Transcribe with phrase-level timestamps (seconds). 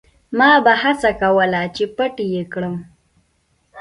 [0.37, 2.75] ما به هڅه کوله چې پټ یې کړم.